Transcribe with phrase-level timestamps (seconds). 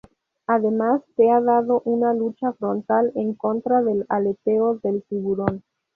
[0.47, 5.61] Además se ha dado una lucha frontal en contra del aleteo del tiburón.